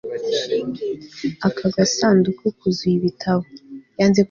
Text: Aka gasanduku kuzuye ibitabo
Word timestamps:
Aka 1.47 1.65
gasanduku 1.75 2.43
kuzuye 2.57 2.95
ibitabo 2.99 3.45